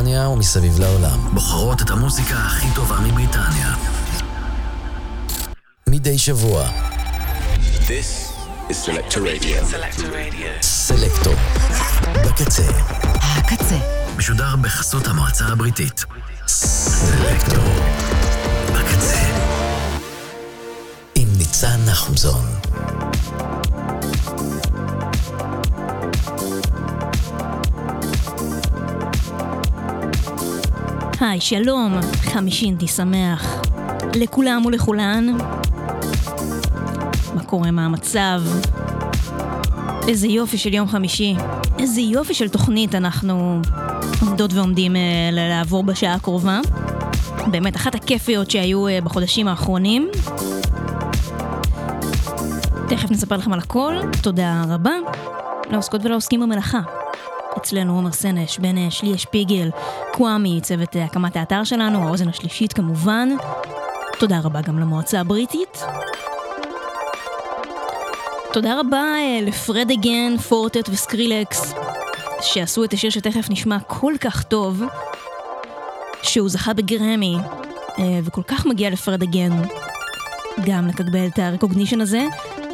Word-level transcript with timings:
מבריטניה 0.00 0.28
ומסביב 0.28 0.80
לעולם. 0.80 1.34
בוחרות 1.34 1.82
את 1.82 1.90
המוזיקה 1.90 2.34
הכי 2.34 2.66
טובה 2.74 3.00
מבריטניה. 3.00 3.74
מדי 5.86 6.18
שבוע. 6.18 6.68
This 7.86 8.32
is 8.70 8.86
Selector 8.86 9.18
Radio. 9.18 9.72
סלקטור. 10.62 11.34
בקצה. 12.24 12.62
הקצה. 13.12 13.76
משודר 14.16 14.56
בחסות 14.56 15.06
המועצה 15.06 15.44
הבריטית. 15.46 16.04
סלקטור. 16.46 17.74
בקצה. 18.72 19.20
עם 21.14 21.28
ניצן 21.38 21.80
נחומזון. 21.86 22.44
היי, 31.20 31.40
שלום, 31.40 32.00
חמישי 32.02 32.66
אינטי 32.66 32.88
שמח. 32.88 33.62
לכולם 34.14 34.66
ולכולן. 34.66 35.26
מה 37.34 37.44
קורה, 37.46 37.70
מה 37.70 37.84
המצב? 37.84 38.42
איזה 40.08 40.26
יופי 40.26 40.58
של 40.58 40.74
יום 40.74 40.88
חמישי. 40.88 41.34
איזה 41.78 42.00
יופי 42.00 42.34
של 42.34 42.48
תוכנית 42.48 42.94
אנחנו 42.94 43.60
עומדות 44.20 44.52
ועומדים 44.52 44.96
אה, 44.96 45.00
לעבור 45.32 45.82
בשעה 45.82 46.14
הקרובה. 46.14 46.60
באמת, 47.50 47.76
אחת 47.76 47.94
הכיפיות 47.94 48.50
שהיו 48.50 48.88
אה, 48.88 49.00
בחודשים 49.00 49.48
האחרונים. 49.48 50.08
תכף 52.88 53.10
נספר 53.10 53.36
לכם 53.36 53.52
על 53.52 53.58
הכל, 53.58 53.94
תודה 54.22 54.64
רבה 54.68 54.94
לעוסקות 55.70 56.04
ולעוסקים 56.04 56.40
במלאכה. 56.40 56.99
אצלנו 57.60 57.96
עומר 57.96 58.12
סנש, 58.12 58.58
בן 58.58 58.90
שלי 58.90 59.18
שפיגל, 59.18 59.70
קוואמי, 60.12 60.60
צוות 60.62 60.96
אה, 60.96 61.04
הקמת 61.04 61.36
האתר 61.36 61.64
שלנו, 61.64 62.06
האוזן 62.06 62.28
השלישית 62.28 62.72
כמובן. 62.72 63.28
תודה 64.18 64.40
רבה 64.42 64.60
גם 64.60 64.78
למועצה 64.78 65.20
הבריטית. 65.20 65.82
תודה 68.52 68.80
רבה 68.80 68.96
אה, 68.96 69.40
לפרד 69.42 69.90
אגן, 69.90 70.36
פורטט 70.36 70.88
וסקרילקס, 70.88 71.74
שעשו 72.40 72.84
את 72.84 72.92
השיר 72.92 73.10
שתכף 73.10 73.50
נשמע 73.50 73.76
כל 73.86 74.14
כך 74.20 74.42
טוב, 74.42 74.82
שהוא 76.22 76.48
זכה 76.48 76.72
בגרמי, 76.72 77.36
אה, 77.98 78.20
וכל 78.24 78.42
כך 78.42 78.66
מגיע 78.66 78.90
לפרד 78.90 79.22
אגן 79.22 79.62
גם 80.66 80.86
לקבל 80.86 81.26
את 81.26 81.38
הרקוגנישן 81.38 82.00
הזה, 82.00 82.24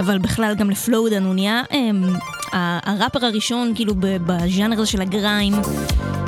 אבל 0.00 0.18
בכלל 0.18 0.54
גם 0.54 0.70
ל 0.70 0.76
Flowdan, 0.76 1.24
הוא 1.24 1.34
נהיה 1.34 1.62
הראפר 2.56 3.26
הראשון 3.26 3.72
כאילו 3.74 3.94
בז'אנר 3.98 4.76
הזה 4.76 4.86
של 4.86 5.00
ה 5.00 5.09
grime 5.09 5.52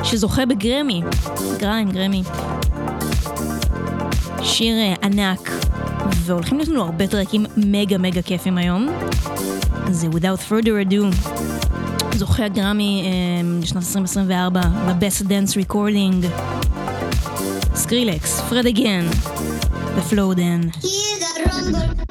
שזוכה 0.03 0.45
בגרמי. 0.45 1.01
grime, 1.59 1.91
גרמי. 1.91 2.23
שיר 4.41 4.75
אה, 4.77 4.93
ענק, 5.03 5.51
והולכים 6.15 6.57
להיות 6.57 6.69
לנו 6.69 6.83
הרבה 6.83 7.07
טרקים 7.07 7.45
מגה 7.57 7.97
מגה 7.97 8.21
כיפים 8.21 8.57
היום. 8.57 8.89
זה 9.89 10.07
Without 10.07 10.51
Further 10.51 10.89
Ado. 10.89 11.29
זוכה 12.15 12.45
הגרמי 12.45 13.03
אה, 13.05 13.59
לשנת 13.61 13.83
2024 13.83 14.61
ב-Best 14.61 15.23
Dance 15.23 15.67
Recording. 15.67 16.25
Skrillex, 17.75 18.41
Fred 18.49 18.65
again, 18.65 19.05
ופלואודן. 19.95 20.61
Yeah, 20.81 21.47
Run 21.47 22.08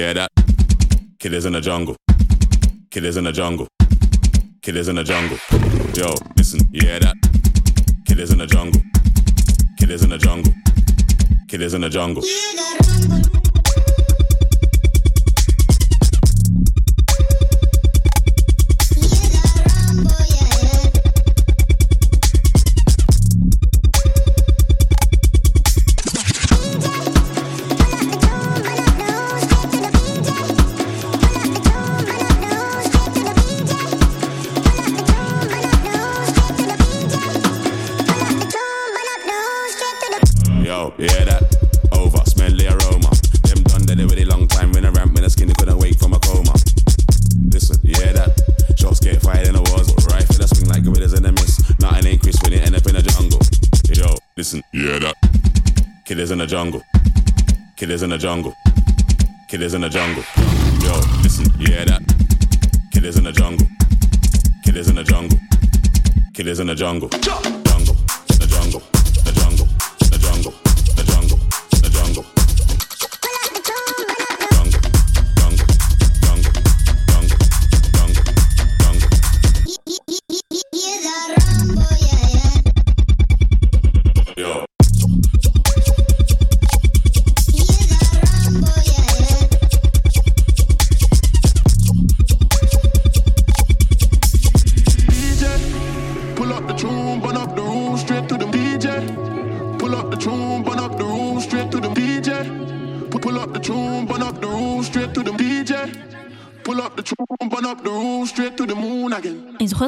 yeah 0.00 0.14
that. 0.14 0.30
Killers 1.18 1.44
in 1.44 1.52
the 1.52 1.60
jungle. 1.60 1.94
Killers 2.90 3.18
in 3.18 3.24
the 3.24 3.32
jungle. 3.32 3.68
Killers 4.62 4.88
in 4.88 4.96
the 4.96 5.04
jungle. 5.04 5.36
Yo, 5.94 6.14
listen, 6.38 6.60
yeah 6.72 6.98
that. 6.98 7.16
Killers 8.06 8.30
in 8.30 8.38
the 8.38 8.46
jungle. 8.46 8.80
Killers 9.78 10.02
in 10.02 10.08
the 10.08 10.16
jungle. 10.16 10.54
Killers 11.48 11.74
in 11.74 11.82
the 11.82 11.90
jungle. 11.90 13.29
Killers 56.20 56.32
in 56.32 56.38
the 56.38 56.46
jungle. 56.46 56.82
Killers 57.76 58.02
in 58.02 58.10
the 58.10 58.18
jungle. 58.18 58.54
Killers 59.48 59.72
in 59.72 59.80
the 59.80 59.88
jungle. 59.88 60.22
Yo, 60.82 61.00
listen, 61.22 61.46
you 61.58 61.72
hear 61.72 61.86
that? 61.86 62.02
Killers 62.92 63.16
in 63.16 63.24
the 63.24 63.32
jungle. 63.32 63.66
Killers 64.62 64.90
in 64.90 64.96
the 64.96 65.02
jungle. 65.02 65.38
Killers 66.34 66.60
in 66.60 66.66
the 66.66 66.74
jungle. 66.74 67.59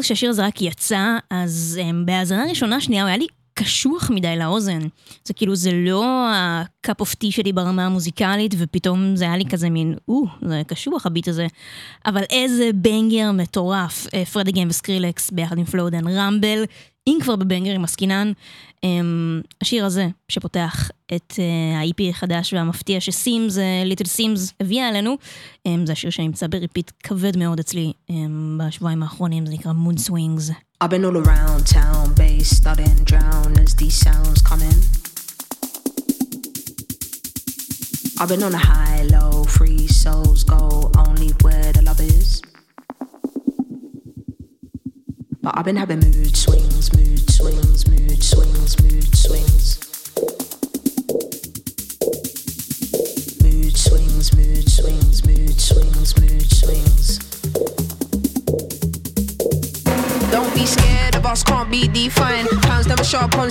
זוכרת 0.02 0.16
כשהשיר 0.16 0.30
הזה 0.30 0.46
רק 0.46 0.62
יצא, 0.62 1.18
אז 1.30 1.80
אמ, 1.82 2.06
בהאזנה 2.06 2.44
ראשונה 2.48 2.80
שנייה 2.80 3.02
הוא 3.02 3.08
היה 3.08 3.16
לי 3.16 3.26
קשוח 3.54 4.10
מדי 4.10 4.36
לאוזן. 4.38 4.78
זה 5.24 5.34
כאילו, 5.34 5.56
זה 5.56 5.70
לא 5.72 6.28
ה 6.32 6.49
cup 6.49 7.00
of 7.00 7.14
tea 7.14 7.30
שלי 7.30 7.52
ברמה 7.52 7.86
המוזיקלית, 7.86 8.54
ופתאום 8.58 9.16
זה 9.16 9.24
היה 9.24 9.36
לי 9.36 9.44
כזה 9.44 9.70
מין, 9.70 9.94
או, 10.08 10.24
זה 10.42 10.62
קשוח 10.66 11.06
הביט 11.06 11.28
הזה. 11.28 11.46
אבל 12.06 12.22
איזה 12.30 12.70
banger 12.74 13.32
מטורף, 13.32 14.06
אה, 14.14 14.24
Fred 14.24 14.52
again 14.52 14.68
ו 14.68 14.75
Skrillex 14.75 15.30
ביחד 15.30 15.58
עם 15.58 15.64
Flowdan, 15.64 16.08
Rumble, 16.08 16.64
אם 17.06 17.18
כבר 17.22 17.36
בבנגרים 17.36 17.84
עסקינן, 17.84 18.32
אמ, 18.84 19.40
השיר 19.60 19.84
הזה 19.84 20.08
שפותח 20.28 20.90
את 21.16 21.34
אה, 21.38 21.78
ה-EP 21.78 22.10
החדש 22.10 22.52
והמפתיע 22.52 23.00
ש 23.00 23.17
Simz, 23.17 23.58
Little 23.84 24.04
Simz 24.04 24.52
הביאה 24.60 24.88
עלינו, 24.88 25.16
אמ, 25.66 25.86
זה 25.86 25.92
השיר 25.92 26.10
שנמצא 26.10 26.46
בריפיט 26.46 26.90
כבד 27.02 27.36
מאוד 27.36 27.58
אצלי 27.58 27.92
אמ, 28.10 28.58
בשבועיים 28.60 29.02
האחרונים, 29.02 29.46
זה 29.46 29.52
נקרא 29.52 29.72
Moon 29.72 29.98
Swings. 30.08 30.52
I've 30.84 30.90
been 30.90 31.04
all 31.04 31.16
around 31.26 31.60
town, 31.66 32.04
bass 32.20 32.48
studying 32.60 33.00
drown 33.10 33.50
as 33.64 33.74
these 33.80 33.96
sounds 34.06 34.42
come 34.48 34.62
in. 34.70 34.78
I've 38.20 38.28
been 38.28 38.42
on 38.48 38.54
a 38.54 38.64
high, 38.72 39.02
low, 39.14 39.44
free 39.58 39.86
souls 40.02 40.40
go 40.54 40.60
only 41.04 41.30
where 41.44 41.72
the 41.76 41.82
love 41.88 42.00
is. 42.00 42.28
But 45.44 45.52
I've 45.56 45.66
been 45.68 45.80
having 45.84 46.00
mood 46.06 46.34
swings, 46.44 46.84
mood 46.96 47.24
swings, 47.38 47.78
mood 47.92 48.22
swings, 48.32 48.70
mood 48.82 49.16
swings. 49.24 49.64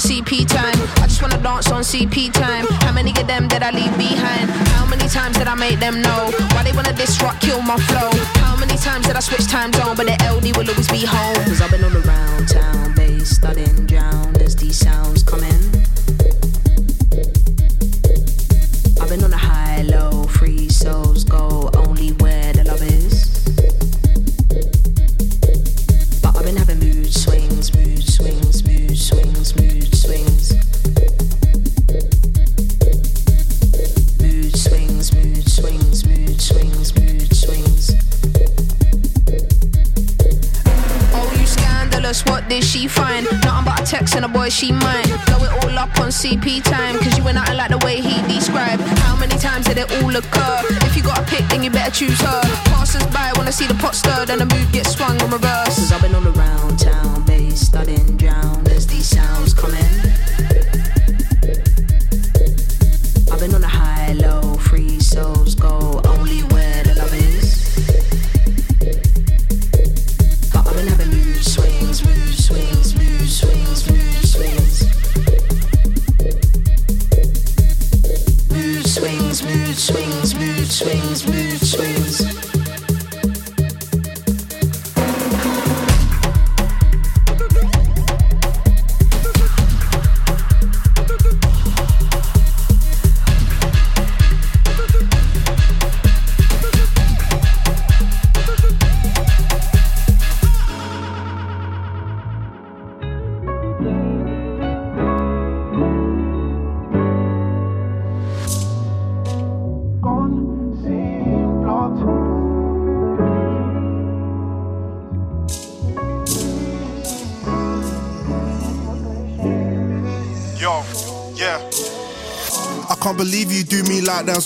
CP 0.02 0.48
time. 0.48 0.74
I 0.98 1.06
just 1.08 1.22
wanna 1.22 1.38
dance 1.38 1.72
on 1.72 1.84
CP 1.84 2.34
time. 2.34 2.66
How 2.82 2.92
many 2.92 3.12
of 3.12 3.28
them 3.28 3.48
did 3.48 3.62
I 3.62 3.72
leave 3.72 3.96
behind? 3.98 4.50
How 4.74 4.86
many 4.86 5.08
times 5.08 5.38
did 5.38 5.48
I 5.48 5.56
make 5.56 5.80
them 5.80 6.02
know? 6.02 6.32
Why 6.54 6.64
they 6.64 6.74
wanna 6.74 6.94
diss 6.94 7.22
rock, 7.22 7.40
kill 7.40 7.62
my 7.62 7.78
flow? 7.78 8.10
How 8.42 8.56
many 8.56 8.76
times 8.78 9.06
did 9.06 9.16
I 9.16 9.20
switch 9.20 9.48
time 9.48 9.72
zone? 9.74 9.96
But 9.96 10.08
the 10.08 10.18
LD 10.26 10.58
will 10.58 10.68
always 10.70 10.90
be 10.90 11.06
home. 11.06 11.36
Cause 11.46 11.62
I've 11.62 11.70
been 11.70 11.84
all 11.84 11.96
around 11.96 12.50
town, 12.50 12.94
bass 12.96 13.38
drown 13.86 14.36
as 14.38 14.56
these 14.56 14.78
sounds 14.78 15.24
come 15.24 15.44
in. 15.44 15.62
I've 19.00 19.10
been 19.10 19.24
on 19.24 19.34
a 19.34 19.51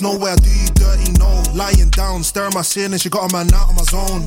do 0.01 0.07
me 0.07 0.17
like. 0.17 0.25
There's 0.25 0.25
no 0.25 0.25
I 0.27 0.35
do 0.35 0.49
you 0.49 0.67
dirty, 0.73 1.11
no. 1.19 1.43
Lying 1.53 1.89
down, 1.89 2.23
staring 2.23 2.53
my 2.53 2.61
sin, 2.61 2.91
and 2.91 3.01
she 3.01 3.09
got 3.09 3.31
a 3.31 3.33
man 3.33 3.53
out 3.53 3.69
of 3.69 3.75
my 3.75 3.83
zone. 3.83 4.25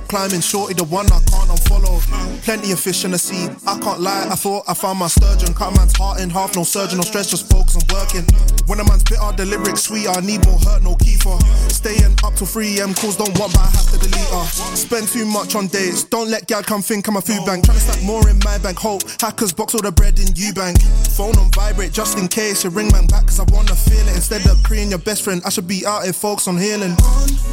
Up 0.00 0.08
climbing, 0.08 0.40
shorty 0.40 0.74
the 0.74 0.84
one 0.84 1.06
I 1.06 1.20
can't 1.28 1.50
unfollow. 1.50 2.00
Plenty 2.42 2.72
of 2.72 2.80
fish 2.80 3.04
in 3.04 3.10
the 3.10 3.18
sea. 3.18 3.48
I 3.66 3.78
can't 3.78 4.00
lie, 4.00 4.26
I 4.30 4.34
thought 4.34 4.64
I 4.68 4.74
found 4.74 4.98
my 4.98 5.08
sturgeon. 5.08 5.54
Cut 5.54 5.76
man's 5.76 5.96
heart 5.96 6.20
in 6.20 6.30
half, 6.30 6.56
no 6.56 6.64
surgeon, 6.64 6.98
no 6.98 7.04
stress, 7.04 7.30
just 7.30 7.50
focus 7.50 7.76
on 7.76 7.84
working. 7.92 8.24
When 8.66 8.80
a 8.80 8.84
man's 8.84 9.04
bitter, 9.04 9.32
the 9.36 9.44
lyrics 9.44 9.82
sweet. 9.82 10.08
I 10.08 10.20
need 10.20 10.44
more 10.46 10.58
hurt, 10.58 10.82
no 10.82 10.96
kefir. 10.96 11.40
Staying 11.70 12.16
up 12.24 12.34
till 12.34 12.46
3 12.46 12.80
am, 12.80 12.94
calls 12.94 13.16
don't 13.16 13.36
want, 13.38 13.52
but 13.52 13.62
I 13.62 13.70
have 13.70 13.88
to 13.92 13.98
delete 13.98 14.30
her. 14.32 14.44
Spend 14.76 15.08
too 15.08 15.26
much 15.26 15.54
on 15.54 15.68
dates. 15.68 16.04
Don't 16.04 16.30
let 16.30 16.46
gal 16.46 16.62
come 16.62 16.82
think 16.82 17.06
I'm 17.08 17.16
a 17.16 17.20
food 17.20 17.44
bank. 17.44 17.64
Tryna 17.64 17.80
stack 17.80 18.02
more 18.02 18.26
in 18.28 18.38
my 18.44 18.58
bank. 18.58 18.78
Hope 18.78 19.02
hackers 19.20 19.52
box 19.52 19.74
all 19.74 19.82
the 19.82 19.92
bread 19.92 20.18
in 20.18 20.28
you 20.34 20.52
bank. 20.52 20.80
Phone 21.16 21.36
on 21.38 21.50
vibrate 21.52 21.92
just 21.92 22.18
in 22.18 22.28
case 22.28 22.64
you 22.64 22.70
ring 22.70 22.90
man 22.92 23.06
back, 23.06 23.26
cause 23.26 23.40
I 23.40 23.44
wanna 23.52 23.74
feel 23.74 24.06
it. 24.08 24.16
Instead 24.16 24.46
of 24.46 24.62
preying 24.62 24.90
your 24.90 24.98
best 25.00 25.22
friend, 25.22 25.42
I 25.44 25.50
should 25.50 25.68
be 25.68 25.84
out 25.84 26.04
here 26.04 26.12
focused 26.12 26.48
on 26.48 26.56
healing. 26.56 26.96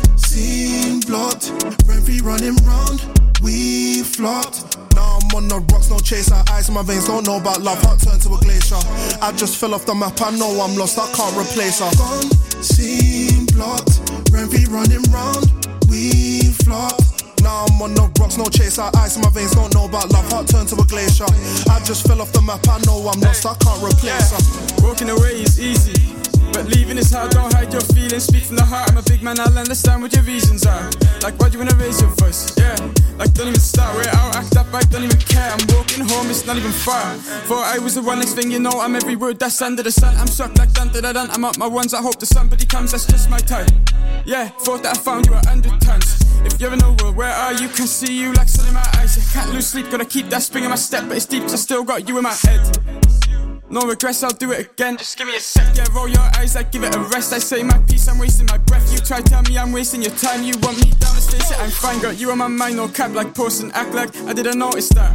Unseen 0.07 1.01
blood, 1.01 1.41
Renfrey 1.87 2.21
running 2.37 2.55
round. 2.65 3.01
We 3.41 4.03
flopped. 4.03 4.77
Now 4.95 5.19
I'm 5.21 5.35
on 5.35 5.47
the 5.47 5.59
rocks, 5.71 5.89
no 5.89 5.99
chaser. 5.99 6.41
Ice 6.51 6.69
in 6.69 6.73
my 6.73 6.83
veins, 6.83 7.07
don't 7.07 7.25
know 7.25 7.37
about 7.37 7.61
love. 7.61 7.81
Heart 7.81 7.99
turned 7.99 8.21
to 8.21 8.33
a 8.33 8.37
glacier. 8.37 8.77
I 9.21 9.31
just 9.35 9.57
fell 9.57 9.73
off 9.73 9.85
the 9.85 9.95
map, 9.95 10.19
I 10.21 10.31
know 10.31 10.49
I'm 10.61 10.75
lost, 10.75 10.97
I 10.97 11.05
can't 11.13 11.35
replace 11.37 11.79
her. 11.79 11.89
Gone, 11.97 12.29
seen 12.61 13.45
blocked. 13.53 14.01
Renfrey 14.33 14.67
running 14.69 15.03
round. 15.11 15.45
We 15.89 16.53
flopped. 16.65 17.41
Now 17.41 17.65
I'm 17.65 17.81
on 17.81 17.93
the 17.93 18.09
rocks, 18.19 18.37
no 18.37 18.45
chaser. 18.45 18.89
Ice 18.97 19.15
in 19.15 19.21
my 19.21 19.29
veins, 19.29 19.51
don't 19.51 19.73
know 19.73 19.85
about 19.85 20.09
love. 20.11 20.29
Heart 20.31 20.47
turned 20.47 20.69
to 20.69 20.75
a 20.75 20.85
glacier. 20.85 21.29
I 21.69 21.79
just 21.85 22.05
fell 22.07 22.21
off 22.21 22.31
the 22.33 22.41
map, 22.41 22.67
I 22.67 22.79
know 22.85 23.07
I'm 23.07 23.19
lost, 23.21 23.45
I 23.45 23.55
can't 23.55 23.81
replace 23.81 24.31
her. 24.33 24.41
Walking 24.85 25.09
away 25.09 25.41
is 25.41 25.59
easy. 25.59 26.16
But 26.57 26.73
leaving 26.73 26.97
is 26.97 27.11
hard, 27.11 27.29
don't 27.29 27.53
hide 27.53 27.71
your 27.71 27.85
feelings. 27.93 28.23
Speak 28.23 28.45
from 28.45 28.55
the 28.55 28.65
heart, 28.65 28.89
I'm 28.89 28.97
a 28.97 29.03
big 29.03 29.21
man, 29.21 29.39
I'll 29.39 29.55
understand 29.55 30.01
what 30.01 30.11
your 30.15 30.23
reasons 30.23 30.65
are. 30.65 30.89
Like, 31.21 31.37
why 31.37 31.49
do 31.49 31.53
you 31.53 31.63
wanna 31.63 31.77
raise 31.77 32.01
your 32.01 32.09
voice? 32.17 32.51
Yeah, 32.57 32.73
like, 33.19 33.31
don't 33.35 33.49
even 33.49 33.59
start, 33.59 33.93
we're 33.93 34.09
out, 34.09 34.35
act 34.35 34.57
up, 34.57 34.65
I 34.73 34.81
don't 34.89 35.03
even 35.03 35.19
care. 35.19 35.51
I'm 35.53 35.61
walking 35.69 36.03
home, 36.09 36.25
it's 36.31 36.47
not 36.47 36.57
even 36.57 36.71
far. 36.71 37.13
Thought 37.45 37.75
I 37.75 37.77
was 37.77 37.93
the 37.93 38.01
one, 38.01 38.17
next 38.17 38.33
thing 38.33 38.49
you 38.49 38.57
know, 38.57 38.81
I'm 38.81 38.95
every 38.95 39.15
word 39.15 39.37
that's 39.37 39.61
under 39.61 39.83
the 39.83 39.91
sun. 39.91 40.17
I'm 40.17 40.25
sucked 40.25 40.57
like 40.57 40.73
dun 40.73 40.87
da 40.87 41.13
dun. 41.13 41.29
I'm 41.29 41.45
up 41.45 41.59
my 41.59 41.67
ones, 41.67 41.93
I 41.93 42.01
hope 42.01 42.17
that 42.21 42.25
somebody 42.25 42.65
comes, 42.65 42.89
that's 42.89 43.05
just 43.05 43.29
my 43.29 43.37
type. 43.37 43.69
Yeah, 44.25 44.47
thought 44.47 44.81
that 44.81 44.97
I 44.97 44.99
found 44.99 45.27
you 45.27 45.35
at 45.35 45.45
100 45.45 45.79
tons. 45.79 46.25
If 46.43 46.59
you're 46.59 46.73
in 46.73 46.79
the 46.79 46.89
world, 47.03 47.15
where 47.15 47.29
are 47.33 47.53
you? 47.53 47.69
Can 47.69 47.85
see 47.85 48.17
you 48.17 48.33
like 48.33 48.49
sun 48.49 48.67
in 48.67 48.73
my 48.73 48.89
eyes. 48.97 49.15
I 49.15 49.21
can't 49.31 49.53
lose 49.53 49.67
sleep, 49.67 49.91
gotta 49.91 50.05
keep 50.05 50.31
that 50.31 50.41
spring 50.41 50.63
in 50.63 50.71
my 50.71 50.75
step, 50.75 51.03
but 51.07 51.17
it's 51.17 51.27
deep, 51.27 51.43
I 51.43 51.55
still 51.55 51.83
got 51.83 52.09
you 52.09 52.17
in 52.17 52.23
my 52.23 52.33
head. 52.33 53.06
No 53.69 53.81
regrets, 53.81 54.23
I'll 54.23 54.31
do 54.31 54.51
it 54.53 54.71
again. 54.71 54.97
Just 54.97 55.17
give 55.17 55.27
me 55.27 55.35
a 55.35 55.39
sec. 55.39 55.75
Yeah, 55.75 55.85
roll 55.93 56.07
your 56.07 56.21
eyes, 56.37 56.55
like 56.55 56.71
give 56.71 56.83
it 56.83 56.95
a 56.95 56.99
rest. 56.99 57.33
I 57.33 57.39
say 57.39 57.63
my 57.63 57.77
piece, 57.79 58.07
I'm 58.07 58.17
wasting 58.17 58.45
my 58.45 58.57
breath. 58.59 58.91
You 58.93 58.99
try 58.99 59.21
tell 59.21 59.41
me 59.43 59.57
I'm 59.57 59.73
wasting 59.73 60.01
your 60.01 60.15
time. 60.15 60.43
You 60.43 60.53
want 60.61 60.77
me 60.77 60.91
down, 60.91 61.13
let's 61.13 61.29
face 61.29 61.51
it, 61.51 61.59
I'm 61.59 61.69
fine. 61.69 62.01
Got 62.01 62.17
you 62.17 62.31
on 62.31 62.37
my 62.37 62.47
mind, 62.47 62.77
no 62.77 62.87
cap 62.87 63.11
like 63.11 63.35
post 63.35 63.61
and 63.61 63.73
act 63.73 63.93
like 63.93 64.15
I 64.23 64.33
didn't 64.33 64.59
notice 64.59 64.89
that. 64.89 65.11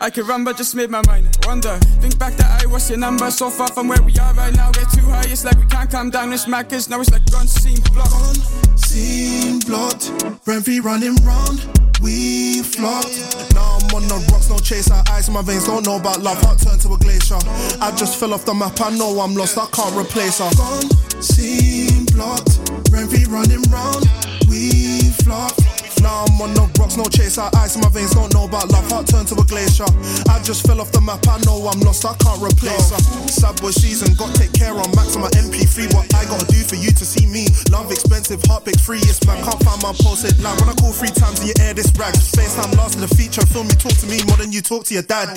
I 0.00 0.10
could 0.10 0.28
run, 0.28 0.44
but 0.44 0.56
just 0.56 0.74
made 0.74 0.90
my 0.90 1.02
mind 1.06 1.36
wonder. 1.46 1.78
Think 2.00 2.18
back 2.18 2.34
that 2.34 2.62
I 2.62 2.66
was 2.66 2.88
your 2.90 2.98
number, 2.98 3.30
so 3.30 3.50
far 3.50 3.68
from 3.68 3.88
where 3.88 4.02
we 4.02 4.16
are 4.18 4.34
right 4.34 4.54
now. 4.54 4.70
Get 4.70 4.90
too 4.90 5.02
high, 5.02 5.24
it's 5.26 5.44
like 5.44 5.56
we 5.56 5.64
can't 5.66 5.90
calm 5.90 6.10
down. 6.10 6.32
It's 6.32 6.46
mad, 6.46 6.68
cause 6.68 6.88
now 6.88 7.00
it's 7.00 7.10
like 7.10 7.24
gun 7.30 7.46
scene 7.48 7.80
block. 7.92 8.10
Unseen 8.12 9.60
blood, 9.60 10.00
Renfrey 10.44 10.82
running 10.82 11.16
round. 11.24 11.64
We 12.02 12.62
flopped. 12.62 13.54
Now 13.54 13.78
I'm 13.80 13.94
on 13.94 14.08
the 14.08 14.26
rocks, 14.30 14.50
no 14.50 14.58
chaser. 14.58 15.02
Ice 15.10 15.28
in 15.28 15.34
my 15.34 15.42
veins, 15.42 15.66
don't 15.66 15.84
know 15.86 15.96
about 15.96 16.20
love. 16.20 16.40
Heart 16.42 16.60
turned 16.60 16.80
to 16.82 16.92
a 16.92 16.98
glacier. 16.98 17.38
I 17.80 17.92
just 17.96 18.20
fell 18.20 18.34
off 18.34 18.44
the 18.44 18.54
map, 18.54 18.80
I 18.80 18.90
know 18.90 19.18
I'm 19.20 19.34
lost, 19.34 19.58
I 19.58 19.66
can't 19.66 19.96
replace 19.96 20.38
her. 20.38 20.50
Gone, 20.56 21.22
seen 21.22 22.04
blood, 22.12 22.46
Renfrey 22.92 23.26
running 23.28 23.62
round. 23.72 24.04
We 24.48 25.10
flopped. 25.24 25.65
Now 26.02 26.26
I'm 26.26 26.40
on 26.42 26.52
the 26.54 26.66
rocks, 26.78 26.96
no 26.96 27.06
chaser. 27.06 27.46
Ice 27.62 27.76
in 27.76 27.82
my 27.82 27.88
veins, 27.88 28.12
don't 28.12 28.32
know 28.34 28.44
about 28.50 28.68
love. 28.68 28.90
Heart 28.90 29.06
turned 29.06 29.28
to 29.30 29.38
a 29.38 29.46
glacier. 29.46 29.86
I 30.26 30.42
just 30.42 30.66
fell 30.66 30.80
off 30.80 30.90
the 30.90 31.00
map, 31.00 31.22
I 31.30 31.38
know 31.46 31.70
I'm 31.70 31.78
lost, 31.80 32.04
I 32.04 32.14
can't 32.18 32.42
replace 32.42 32.90
her. 32.90 33.00
Sad 33.30 33.60
boy 33.62 33.70
season, 33.70 34.14
got 34.18 34.34
take 34.34 34.52
care 34.52 34.74
on 34.74 34.90
max 34.98 35.14
on 35.14 35.22
my 35.22 35.30
MP3. 35.38 35.94
What 35.94 36.10
I 36.14 36.26
gotta 36.26 36.46
do 36.50 36.60
for 36.66 36.76
you 36.76 36.90
to 36.90 37.04
see 37.06 37.26
me? 37.26 37.46
Love 37.70 37.90
expensive, 37.90 38.42
heartbreak 38.44 38.78
free. 38.80 39.02
It's 39.06 39.22
man, 39.26 39.38
can't 39.44 39.62
find 39.62 39.80
my 39.82 39.94
pulse. 40.02 40.16
posted 40.22 40.42
line. 40.42 40.56
When 40.60 40.68
I 40.68 40.74
call 40.74 40.92
three 40.92 41.12
times 41.12 41.40
in 41.40 41.52
your 41.52 41.58
air, 41.60 41.74
this 41.74 41.92
rag. 41.94 42.14
FaceTime 42.14 42.74
last 42.76 42.96
in 42.96 43.02
the 43.02 43.12
feature, 43.12 43.44
film 43.46 43.68
me 43.68 43.74
talk 43.76 43.94
to 44.00 44.06
me 44.06 44.22
more 44.26 44.36
than 44.36 44.52
you 44.52 44.62
talk 44.62 44.84
to 44.88 44.94
your 44.94 45.04
dad. 45.04 45.28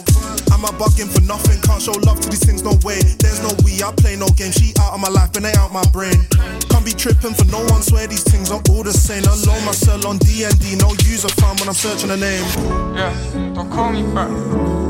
Am 0.51 0.66
I 0.66 0.72
bugging 0.80 1.12
for 1.12 1.22
nothing? 1.22 1.60
Can't 1.62 1.82
show 1.82 1.96
love 2.04 2.20
to 2.22 2.30
these 2.30 2.44
things, 2.44 2.63
no 2.63 2.75
way. 2.84 3.00
There's 3.20 3.42
no 3.44 3.51
we, 3.63 3.84
I 3.84 3.92
play 3.96 4.16
no 4.16 4.28
game. 4.39 4.51
She 4.51 4.74
out 4.80 4.94
of 4.94 5.00
my 5.00 5.10
life, 5.10 5.36
and 5.36 5.46
they 5.46 5.54
out 5.54 5.72
my 5.72 5.84
brain. 5.92 6.18
Can't 6.70 6.86
be 6.86 6.92
tripping 6.92 7.34
for 7.34 7.46
no 7.51 7.60
one, 7.68 7.82
swear 7.82 8.08
these 8.08 8.24
things 8.24 8.51
are 8.51 8.62
all 8.72 8.84
the 8.84 8.94
same. 8.94 9.24
Alone, 9.28 9.63
my 9.66 9.75
cell 9.75 10.00
on 10.08 10.18
DND, 10.49 10.64
no 10.85 10.88
user 11.12 11.29
fun 11.41 11.57
when 11.59 11.69
I'm 11.69 11.75
searching 11.87 12.11
a 12.11 12.17
name. 12.17 12.45
Yeah, 13.00 13.12
don't 13.55 13.71
call 13.71 13.91
me 13.93 14.03
back. 14.17 14.31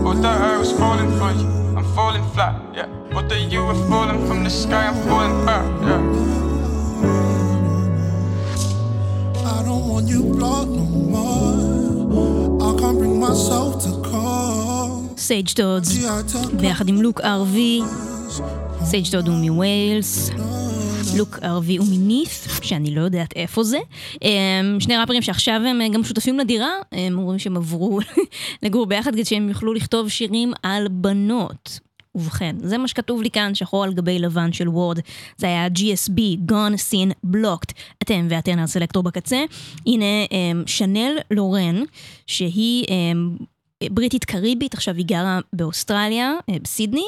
All 0.07 0.15
that 0.25 0.39
I 0.53 0.57
was 0.63 0.71
falling 0.81 1.11
for 1.19 1.31
you, 1.41 1.49
I'm 1.79 1.87
falling 1.99 2.25
flat. 2.35 2.55
Yeah, 2.79 2.87
what 3.15 3.29
that 3.31 3.41
you 3.53 3.61
were 3.69 3.81
falling 3.91 4.21
from 4.29 4.39
the 4.45 4.51
sky, 4.51 4.85
I'm 4.91 4.99
falling 5.09 5.37
back. 5.49 5.65
Yeah. 5.89 6.03
I 9.55 9.63
don't 9.67 9.85
want 9.91 10.07
you 10.09 10.23
blood 10.23 10.69
no 10.69 10.85
more. 11.15 11.55
I 12.67 12.71
can't 12.81 12.99
bring 12.99 13.17
myself 13.21 13.83
to 13.85 13.91
call. 14.11 15.15
סייג' 15.17 15.49
דודס, 15.57 15.89
See, 15.89 16.05
I 16.05 16.33
tell 16.33 16.57
ביחד 16.57 16.89
עם 16.89 17.03
לוק 17.03 17.21
ארווי. 17.21 17.81
סייג' 18.85 19.11
דוד 19.11 19.29
הוא 19.29 19.37
מווילס. 19.37 20.31
לוק 21.18 21.40
ארווי 21.44 21.78
הוא 21.78 21.88
שאני 22.62 22.96
לא 22.96 23.02
יודעת 23.02 23.34
איפה 23.36 23.64
זה. 23.64 23.78
אמ, 24.22 24.80
שני 24.80 24.98
ראפרים 24.98 25.22
שעכשיו 25.22 25.62
הם 25.66 25.92
גם 25.94 26.04
שותפים 26.04 26.40
לדירה, 26.40 26.72
הם 26.92 27.18
אומרים 27.18 27.40
שהם 27.40 27.58
עברו 27.58 28.00
לגור 28.64 28.86
ביחד 28.86 29.12
כדי 29.12 29.26
שהם 29.26 29.50
יוכלו 29.50 29.74
לכתוב 29.74 30.10
שירים 30.10 30.54
על 30.64 30.88
בנות. 30.92 31.80
ובכן, 32.16 32.56
זה 32.60 32.78
מה 32.78 32.88
שכתוב 32.88 33.22
לי 33.22 33.30
כאן, 33.30 33.56
שחור 33.56 33.84
על 33.84 33.94
גבי 33.94 34.20
לבן 34.20 34.54
של 34.54 34.70
וורד. 34.70 35.00
זה 35.38 35.48
היה 35.48 35.68
GSB, 35.68 36.52
Gone 36.52 36.76
Seen 36.92 37.34
Blocked. 37.36 37.74
אתם 38.04 38.28
ואתן 38.30 38.60
הסלקטור 38.60 39.04
בקצה. 39.04 39.44
הנה 39.86 40.06
אמ, 40.32 40.64
שנל 40.66 41.18
לורן, 41.32 41.84
שהיא 42.28 42.86
אמ, 42.90 43.38
בריטית 43.84 44.26
קריבית, 44.26 44.74
עכשיו 44.74 44.96
היא 44.96 45.06
גרה 45.06 45.40
באוסטרליה, 45.54 46.34
אה, 46.50 46.56
בסידני, 46.64 47.06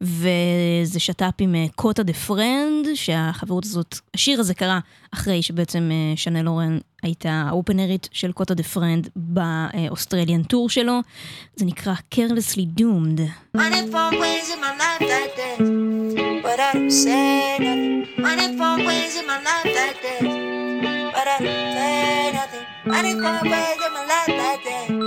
וזה 0.00 1.00
שת"פ 1.00 1.34
עם 1.38 1.54
אה, 1.54 1.66
Kota 1.74 2.02
the 2.02 2.12
Friend, 2.12 2.86
שהחברות 2.94 3.64
הזאת, 3.64 3.98
השיר 4.14 4.40
הזה 4.40 4.54
קרה 4.54 4.80
אחרי 5.14 5.42
שבעצם 5.42 5.90
אה, 5.92 6.16
שנל 6.16 6.42
לורן 6.42 6.78
הייתה 7.02 7.44
האופנרית 7.48 8.08
של 8.12 8.32
Kota 8.32 8.54
the 8.54 8.62
Friend 8.62 9.08
ב 9.16 9.27
Australian 9.27 10.42
tour 10.42 10.70
שלו. 10.70 11.00
זה 11.56 11.64
נקרא 11.64 11.94
Carelessly 12.14 12.80
Doomed. 12.80 13.20
Running 13.56 13.90
from 13.92 14.12
ways 14.22 14.48
in 23.84 23.90
my 23.96 24.04
life 24.10 24.32
like 24.32 24.66
I 24.66 24.97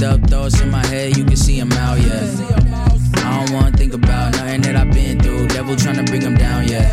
loud? 0.00 0.20
Dub 0.20 0.30
thoughts 0.30 0.60
in 0.60 0.70
my 0.70 0.84
head, 0.86 1.16
you 1.16 1.24
can 1.24 1.36
see 1.36 1.58
them 1.58 1.72
out, 1.72 1.98
yeah. 2.00 2.24
I 3.16 3.44
don't 3.44 3.54
wanna 3.54 3.76
think 3.76 3.94
about 3.94 4.32
nothing 4.32 4.62
that 4.62 4.76
I've 4.76 4.92
been 4.92 5.20
through. 5.20 5.48
Devil 5.48 5.76
tryna 5.76 6.06
bring 6.06 6.20
them 6.22 6.36
down, 6.36 6.66
yeah. 6.68 6.86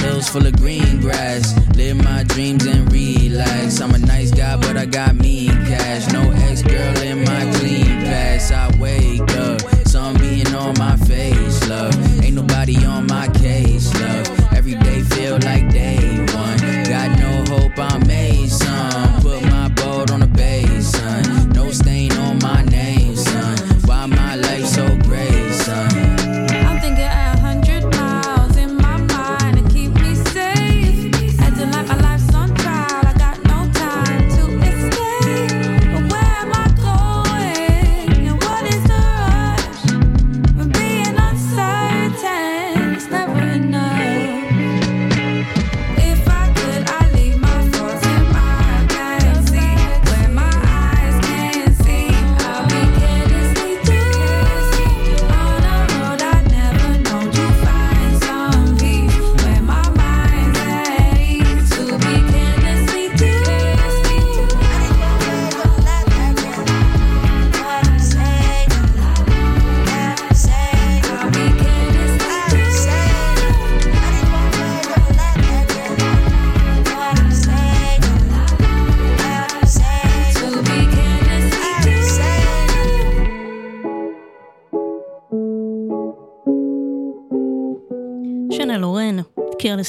Hills 0.00 0.28
full 0.28 0.46
of 0.46 0.56
green 0.56 1.00
grass. 1.00 1.54
Live 1.76 1.96
my 1.96 2.24
dreams 2.24 2.66
and 2.66 2.90
relax. 2.92 3.80
I'm 3.80 3.94
a 3.94 3.98
nice 3.98 4.30
guy, 4.30 4.56
but 4.56 4.76
I 4.76 4.86
got 4.86 5.14
mean 5.14 5.50
cash. 5.66 6.12
No 6.12 6.30
ex 6.48 6.62
girl 6.62 6.98
in 6.98 7.24
my 7.24 7.50
clean 7.58 7.86
past. 8.04 8.52
I 8.52 8.68
wake 8.78 9.20
up, 9.36 9.60
sun 9.86 10.18
being 10.18 10.54
on 10.54 10.74
my 10.78 10.96
face, 10.96 11.68
love. 11.68 11.94
Ain't 12.22 12.34
nobody 12.34 12.84
on 12.84 13.06
my 13.06 13.28
case, 13.28 13.92
love. 14.00 14.52
Every 14.52 14.74
day 14.74 15.02
feel 15.02 15.38
like 15.40 15.70
day 15.70 16.18
one. 16.34 16.58
Got 16.84 17.18
no 17.18 17.44
hope, 17.54 17.78
I 17.78 17.98
made 18.06 18.50
some. 18.50 19.11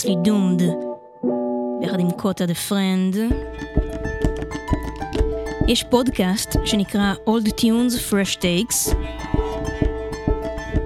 Carelessly 0.03 0.27
Doomed, 0.27 0.63
ביחד 1.79 1.99
עם 1.99 2.11
Kota 2.11 2.45
the 2.45 2.53
Friend. 2.53 3.15
יש 5.67 5.83
פודקאסט 5.83 6.55
שנקרא 6.65 7.13
Old 7.25 7.47
Tunes 7.47 8.11
Fresh 8.11 8.37
Takes, 8.37 8.95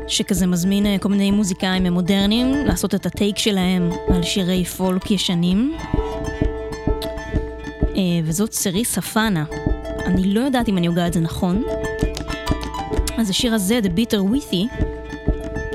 שכזה 0.08 0.48
מזמין 0.48 0.86
אה, 0.86 0.96
כל 1.00 1.10
מיני 1.10 1.32
מוזיקאים 1.32 1.88
מודרניים 1.88 2.66
לעשות 2.66 2.96
את 2.96 3.06
ה 3.06 3.12
take 3.12 3.38
שלהם 3.38 3.90
על 4.14 4.24
שירי 4.24 4.66
פולק 4.66 5.12
ישנים. 5.12 5.78
אה, 7.96 8.02
וזאת 8.24 8.54
סריסה 8.54 9.02
פאנה. 9.02 9.46
אני 10.06 10.34
לא 10.34 10.40
יודעת 10.40 10.70
אם 10.70 10.78
אני 10.78 10.88
הוגה 10.88 11.08
את 11.08 11.14
זה 11.14 11.20
נכון. 11.20 11.64
אז 13.18 13.30
השיר 13.30 13.54
הזה, 13.54 13.80
The 13.84 13.88
Bitter 14.00 14.20
Withy, 14.34 14.84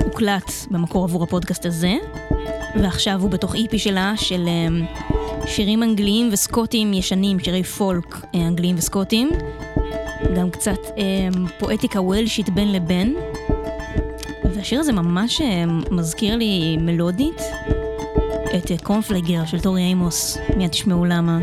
הוקלט 0.05 0.53
במקור 0.71 1.05
עבור 1.05 1.23
הפודקאסט 1.23 1.67
הזה, 1.67 1.95
ועכשיו 2.75 3.21
הוא 3.21 3.31
בתוך 3.31 3.55
EP 3.55 3.79
שלה 3.79 4.12
של 4.17 4.49
אמ, 4.49 4.85
שירים 5.47 5.83
אנגליים 5.83 6.29
וסקוטיים 6.33 6.93
ישנים, 6.93 7.38
שירי 7.38 7.62
פולק 7.62 8.25
אה, 8.35 8.41
אנגליים 8.47 8.76
וסקוטיים, 8.79 9.31
גם 10.37 10.50
קצת 10.50 10.79
אמ, 10.97 11.47
פואטיקה 11.59 12.00
וולשית 12.00 12.49
בין 12.49 12.73
לבין, 12.73 13.17
והשיר 14.55 14.81
הזה 14.81 14.93
ממש 14.93 15.41
אמ, 15.41 15.83
מזכיר 15.91 16.37
לי 16.37 16.76
מלודית 16.81 17.41
את 18.57 18.71
אה, 18.71 18.79
Cornflake 18.83 19.27
Girl 19.27 19.47
של 19.47 19.61
טורי 19.61 19.83
אימוס, 19.83 20.38
מיד 20.57 20.71
תשמעו 20.71 21.05
למה. 21.05 21.38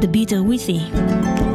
The 0.00 0.06
Bitter 0.06 0.40
Withy. 0.48 1.53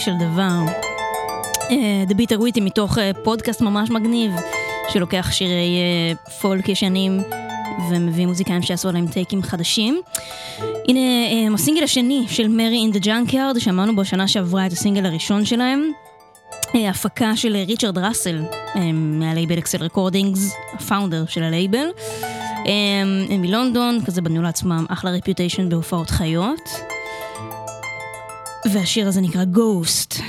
של 0.00 0.16
דבר. 0.16 0.58
אה, 1.70 2.04
The 2.08 2.12
Bitter 2.12 2.38
Withy 2.38 2.60
מתוך 2.60 2.98
אה, 2.98 3.10
פודקאסט 3.24 3.60
ממש 3.60 3.90
מגניב, 3.90 4.32
שלוקח 4.88 5.28
שירי 5.32 5.78
אה, 5.78 6.32
פולק 6.32 6.68
ישנים 6.68 7.22
ומביא 7.90 8.26
מוזיקאים 8.26 8.62
שעשו 8.62 8.88
עליהם 8.88 9.06
טייקים 9.06 9.42
חדשים. 9.42 10.00
הנה 10.88 11.00
הסינגל 11.54 11.82
השני 11.82 12.24
של 12.28 12.48
Mary 12.48 12.76
in 12.76 12.90
the 12.92 12.98
Junkyard, 12.98 13.58
שמענו 13.58 13.96
בו 13.96 14.04
שנה 14.04 14.28
שעברה 14.28 14.66
את 14.66 14.72
הסינגל 14.72 15.06
הראשון 15.06 15.44
שלהם. 15.44 15.90
הפקה 16.74 17.36
של 17.36 17.56
ריצ'רד 17.66 17.98
ראסל 17.98 18.42
מהלייבל 18.92 19.58
XL 19.58 19.84
Recordings, 19.84 20.54
ה 20.74 20.81
founder 20.81 21.26
של 21.26 21.42
הלייבל. 21.42 21.86
הם 23.30 23.40
מלונדון, 23.42 23.98
כזה 24.06 24.22
בנו 24.22 24.42
לעצמם 24.42 24.86
אחלה 24.88 25.10
reputation 25.10 25.68
בהופעות 25.68 26.10
חיות. 26.10 26.89
והשיר 28.64 29.08
הזה 29.08 29.20
נקרא 29.20 29.44
Ghost. 29.54 30.22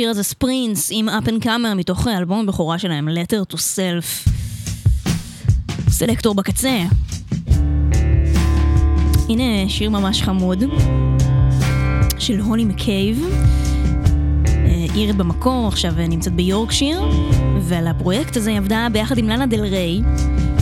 השיר 0.00 0.10
הזה 0.10 0.22
Sprints 0.22 0.88
עם 0.92 1.08
Up 1.08 1.28
and 1.28 1.42
Comer 1.42 1.74
מתוך 1.74 2.08
אה, 2.08 2.18
אלבום 2.18 2.40
הבכורה 2.40 2.78
שלהם, 2.78 3.08
letter 3.08 3.52
to 3.52 3.56
self. 3.56 4.30
סלקטור 5.88 6.34
בקצה. 6.34 6.82
הנה 9.28 9.68
שיר 9.68 9.90
ממש 9.90 10.22
חמוד 10.22 10.64
של 12.18 12.40
הולי 12.40 12.64
מקייב. 12.64 13.24
אה, 14.46 14.86
אירית 14.94 15.12
במקור, 15.12 15.68
עכשיו 15.68 15.92
אה, 15.98 16.06
נמצאת 16.06 16.32
ביורקשיר, 16.32 17.00
ועל 17.60 17.86
הפרויקט 17.86 18.36
הזה 18.36 18.50
היא 18.50 18.58
עבדה 18.58 18.86
ביחד 18.92 19.18
עם 19.18 19.28
לנה 19.28 19.46
דל 19.46 19.60
ריי, 19.60 20.00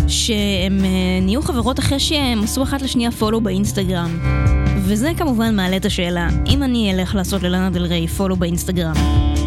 שהם 0.08 0.78
נהיו 1.22 1.42
חברות 1.42 1.78
אחרי 1.78 2.00
שהם 2.00 2.42
עשו 2.42 2.62
אחת 2.62 2.82
לשנייה 2.82 3.10
follow 3.10 3.40
באינסטגרם. 3.40 4.18
וזה 4.82 5.12
כמובן 5.16 5.56
מעלה 5.56 5.76
את 5.76 5.84
השאלה, 5.84 6.28
אם 6.46 6.62
אני 6.62 6.92
אלך 6.92 7.14
לעשות 7.14 7.42
ללנה 7.42 7.70
דל 7.70 7.84
ריי 7.84 8.06
פולו 8.06 8.36
באינסטגרם, 8.36 8.94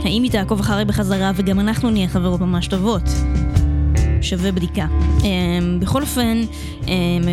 האם 0.04 0.24
היא 0.24 0.32
תעקוב 0.32 0.60
אחרי 0.60 0.86
בחזרה 0.86 1.32
וגם 1.36 1.60
אנחנו 1.60 1.90
נהיה 1.90 2.08
חברות 2.08 2.42
ממש 2.42 2.68
טובות? 2.68 3.04
שווה 4.22 4.52
בדיקה. 4.52 4.86
אמ, 5.24 5.80
בכל 5.80 6.02
אופן, 6.02 6.42
הם 6.88 7.24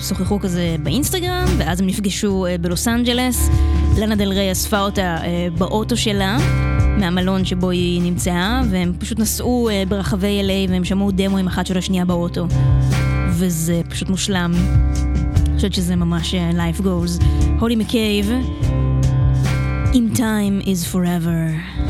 שוחחו 0.00 0.40
כזה 0.40 0.76
באינסטגרם, 0.82 1.44
ואז 1.58 1.80
הם 1.80 1.86
נפגשו 1.86 2.46
אה, 2.46 2.58
בלוס 2.58 2.88
אנג'לס. 2.88 3.50
לנה 3.98 4.14
דל 4.14 4.32
ריי 4.32 4.52
אספה 4.52 4.80
אותה 4.80 5.16
אה, 5.24 5.48
באוטו 5.58 5.96
שלה, 5.96 6.38
מהמלון 6.98 7.44
שבו 7.44 7.70
היא 7.70 8.02
נמצאה, 8.02 8.62
והם 8.70 8.92
פשוט 8.98 9.18
נסעו 9.18 9.68
אה, 9.68 9.82
ברחבי 9.88 10.40
LA 10.42 10.70
והם 10.70 10.84
שמעו 10.84 11.10
דמו 11.10 11.38
עם 11.38 11.46
אחת 11.46 11.66
של 11.66 11.78
השנייה 11.78 12.04
באוטו. 12.04 12.46
וזה 13.30 13.80
פשוט 13.88 14.08
מושלם. 14.08 14.52
אני 15.46 15.56
חושבת 15.56 15.72
שזה 15.72 15.96
ממש 15.96 16.34
life 16.34 16.80
goals. 16.80 17.24
הולי 17.60 17.76
מקייב, 17.76 18.30
אם 19.94 20.08
time 20.14 20.64
is 20.64 20.94
forever. 20.94 21.81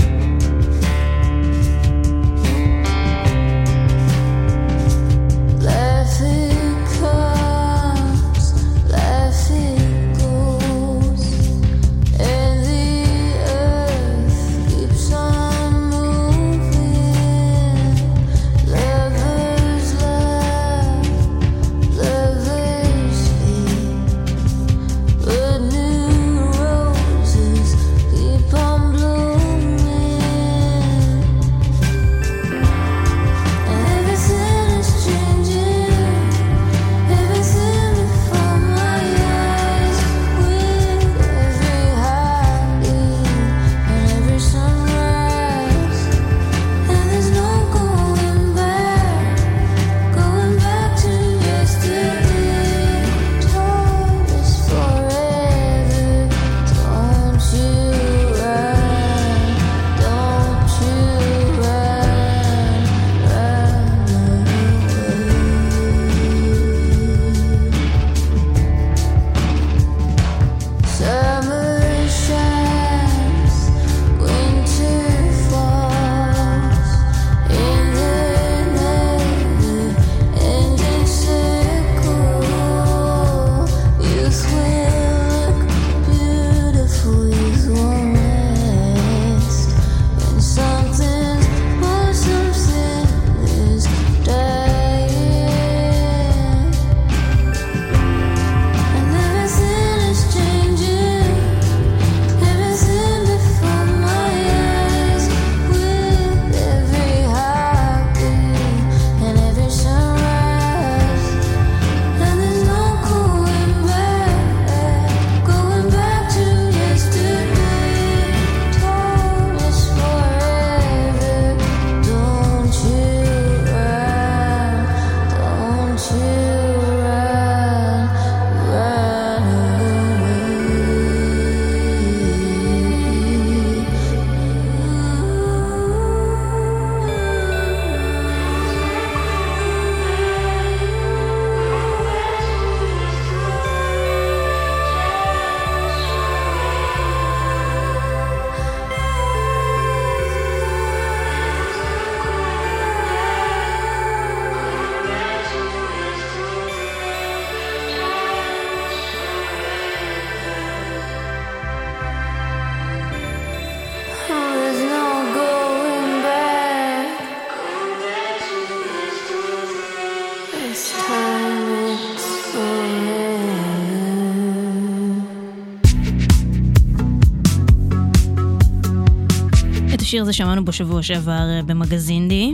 השיר 180.12 180.22
הזה 180.22 180.32
שמענו 180.32 180.64
בשבוע 180.64 181.02
שעבר 181.02 181.32
אה, 181.32 181.60
במגזינדי. 181.66 182.52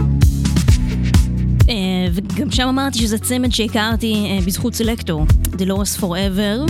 אה, 1.69 1.75
וגם 2.13 2.51
שם 2.51 2.69
אמרתי 2.69 2.99
שזה 2.99 3.19
צמד 3.19 3.53
שהכרתי 3.53 4.15
אה, 4.15 4.39
בזכות 4.47 4.75
סלקטור, 4.75 5.27
Dolores 5.43 5.97
Forever, 5.97 6.65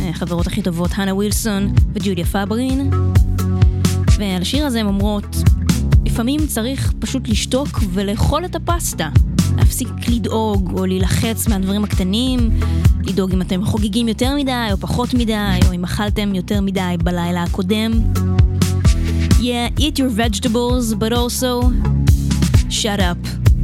החברות 0.00 0.46
הכי 0.46 0.62
טובות, 0.62 0.90
הנה 0.94 1.14
ווילסון 1.14 1.74
וג'וליה 1.92 2.24
פאברין. 2.24 2.90
ועל 4.18 4.42
השיר 4.42 4.66
הזה 4.66 4.80
הן 4.80 4.86
אומרות, 4.86 5.36
לפעמים 6.06 6.46
צריך 6.46 6.92
פשוט 6.98 7.28
לשתוק 7.28 7.68
ולאכול 7.92 8.44
את 8.44 8.56
הפסטה. 8.56 9.08
להפסיק 9.56 9.88
לדאוג 10.08 10.78
או 10.78 10.86
להילחץ 10.86 11.48
מהדברים 11.48 11.84
הקטנים, 11.84 12.60
לדאוג 13.04 13.32
אם 13.32 13.42
אתם 13.42 13.64
חוגגים 13.64 14.08
יותר 14.08 14.34
מדי 14.36 14.68
או 14.72 14.76
פחות 14.76 15.14
מדי, 15.14 15.58
או 15.68 15.72
אם 15.72 15.84
אכלתם 15.84 16.34
יותר 16.34 16.60
מדי 16.60 16.94
בלילה 17.04 17.42
הקודם. 17.42 17.92
Yeah, 19.40 19.70
eat 19.78 19.98
your 19.98 20.10
vegetables, 20.10 20.94
but 20.94 21.14
also 21.14 21.72
shut 22.68 23.00
up 23.00 23.16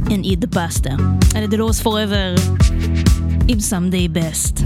and 0.09 0.25
eat 0.25 0.41
the 0.41 0.47
pasta. 0.47 0.93
And 1.35 1.45
it 1.45 1.51
rås 1.51 1.79
forever. 1.79 2.35
In 3.47 3.61
someday 3.61 4.07
best. 4.07 4.65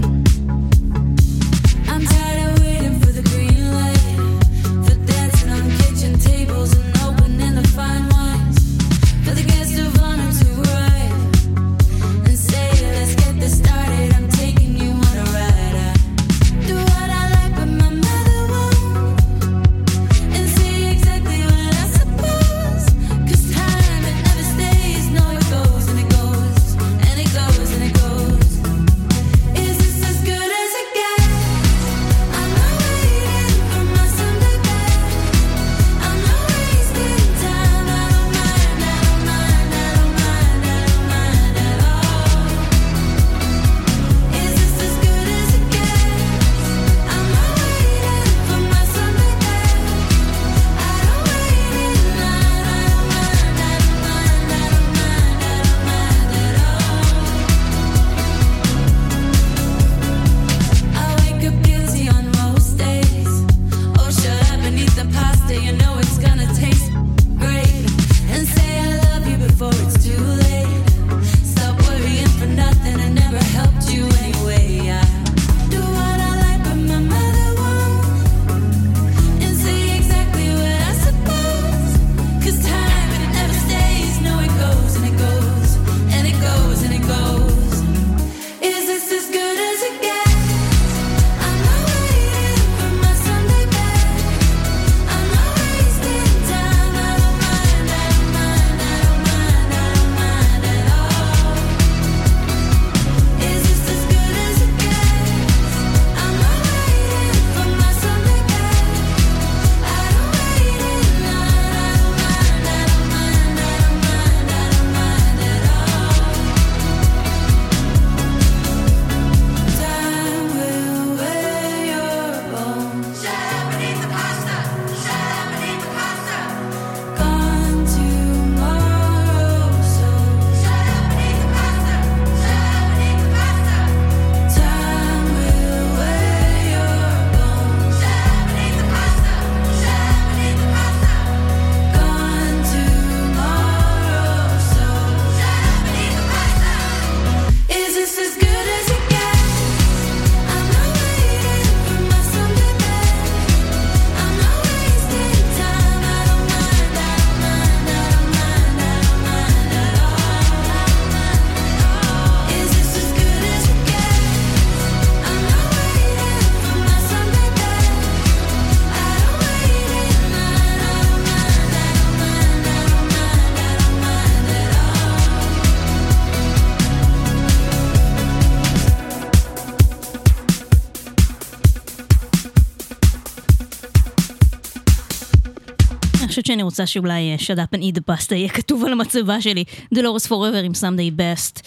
חושבת 186.42 186.54
שאני 186.54 186.62
רוצה 186.62 186.86
שאולי 186.86 187.34
shut 187.38 187.58
up 187.58 187.74
and 187.74 187.82
eat 187.82 187.92
the 187.92 188.00
pasta 188.10 188.34
יהיה 188.34 188.48
כתוב 188.48 188.84
על 188.84 188.92
המצבה 188.92 189.40
שלי, 189.40 189.64
Dolores 189.94 190.26
Forever 190.26 190.64
עם 190.64 190.74
Someday 190.74 191.10
Best. 191.10 191.66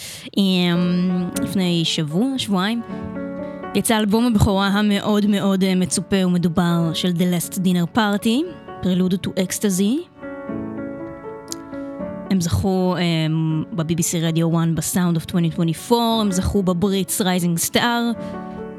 לפני 1.44 1.82
שבוע, 1.86 2.28
שבועיים. 2.38 2.82
יצא 3.76 3.98
אלבום 3.98 4.26
הבכורה 4.26 4.68
המאוד 4.68 5.26
מאוד 5.26 5.64
אה, 5.64 5.76
מצופה 5.76 6.26
ומדובר 6.26 6.92
של 6.94 7.10
The 7.10 7.22
Last 7.22 7.58
Dinner 7.58 7.98
Party, 7.98 8.30
Prelude 8.82 9.18
to 9.28 9.30
Ecstasy. 9.30 10.22
הם 12.32 12.42
זכו 12.42 12.96
um, 12.96 13.76
ב-BBC 13.76 14.18
רדיו 14.22 14.60
1 14.60 14.68
ב 14.76 14.82
Sound 14.82 15.16
of 15.16 15.24
2024, 15.24 15.98
הם 16.22 16.32
זכו 16.32 16.64
ב 16.64 16.73
Brits 16.73 17.22
Rising 17.22 17.58
Star, 17.58 18.12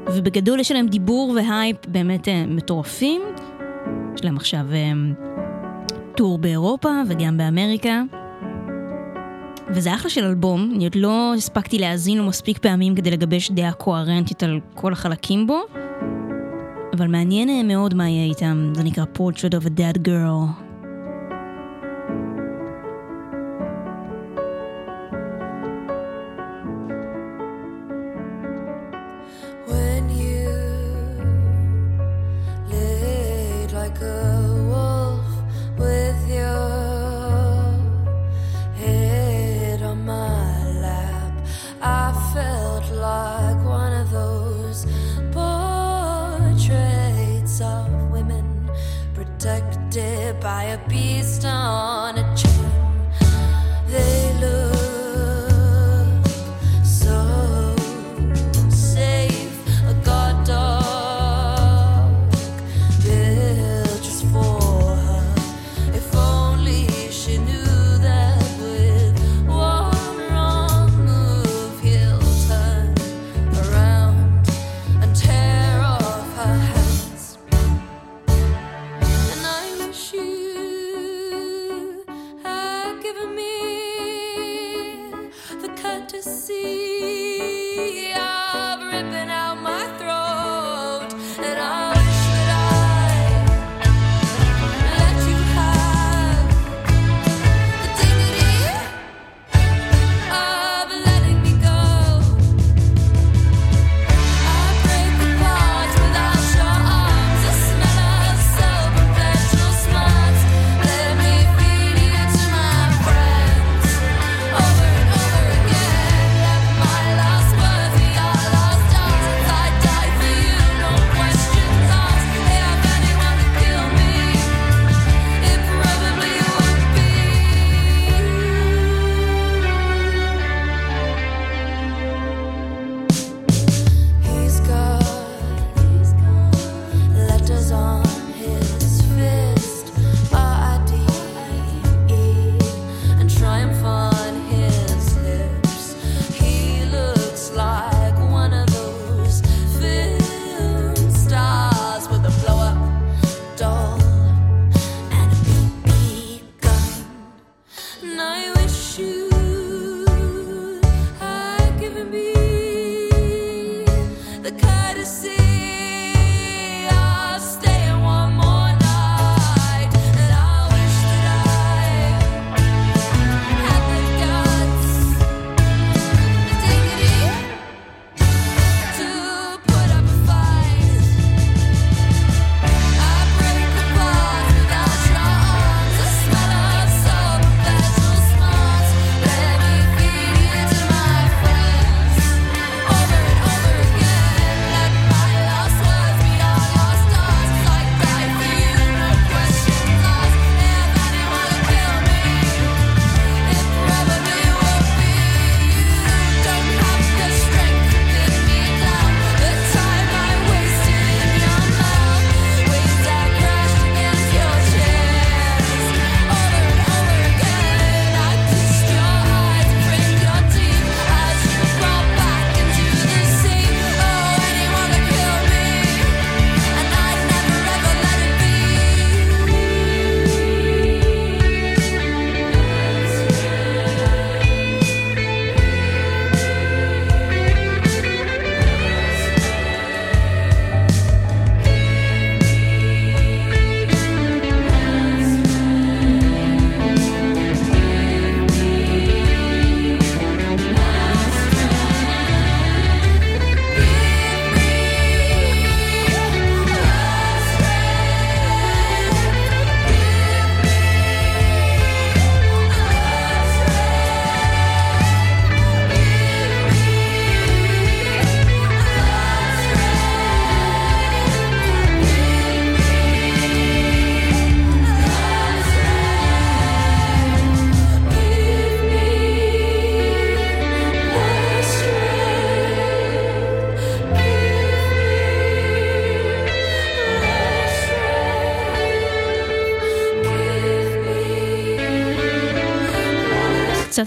ובגדול 0.07 0.59
יש 0.59 0.71
להם 0.71 0.87
דיבור 0.87 1.35
והייפ 1.35 1.77
באמת 1.87 2.27
uh, 2.27 2.31
מטורפים. 2.47 3.21
יש 4.15 4.23
להם 4.23 4.37
עכשיו 4.37 4.65
הם, 4.71 5.13
טור 6.17 6.37
באירופה 6.37 6.89
וגם 7.07 7.37
באמריקה. 7.37 8.01
וזה 9.69 9.95
אחלה 9.95 10.09
של 10.09 10.25
אלבום, 10.25 10.71
אני 10.75 10.83
עוד 10.83 10.95
לא 10.95 11.33
הספקתי 11.37 11.79
להאזין 11.79 12.17
לו 12.17 12.23
מספיק 12.23 12.57
פעמים 12.57 12.95
כדי 12.95 13.11
לגבש 13.11 13.51
דעה 13.51 13.71
קוהרנטית 13.71 14.43
על 14.43 14.59
כל 14.73 14.93
החלקים 14.93 15.47
בו, 15.47 15.59
אבל 16.93 17.07
מעניין 17.07 17.67
מאוד 17.67 17.93
מה 17.93 18.09
יהיה 18.09 18.25
איתם, 18.25 18.71
זה 18.75 18.83
נקרא 18.83 19.03
Portrait 19.17 19.55
אוף 19.55 19.65
א 19.65 19.69
דאד 19.69 19.97
גרל. 19.97 20.66